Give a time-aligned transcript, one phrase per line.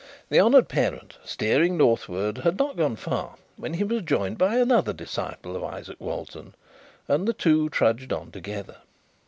[0.29, 4.93] The honoured parent steering Northward, had not gone far, when he was joined by another
[4.93, 6.55] disciple of Izaak Walton,
[7.07, 8.77] and the two trudged on together.